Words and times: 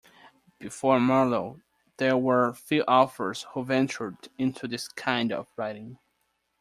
Before 0.57 0.99
Marlowe, 0.99 1.61
there 1.97 2.17
were 2.17 2.55
few 2.55 2.81
authors 2.85 3.43
who 3.53 3.63
ventured 3.63 4.29
into 4.35 4.67
this 4.67 4.87
kind 4.87 5.31
of 5.31 5.45
writing. 5.57 5.99